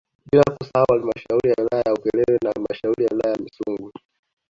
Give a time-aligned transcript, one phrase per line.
[0.31, 3.91] Bila kusahau halmashauri ya wilaya ya Ukerewe na halmashauri ya wilaya ya Misungwi